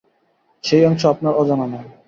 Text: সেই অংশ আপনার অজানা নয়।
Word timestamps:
সেই 0.63 0.83
অংশ 0.85 1.01
আপনার 1.05 1.33
অজানা 1.35 1.65
নয়। 1.67 1.87